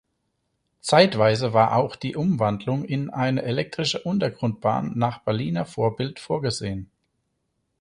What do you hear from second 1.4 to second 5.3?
war auch die Umwandlung in eine elektrische Untergrundbahn nach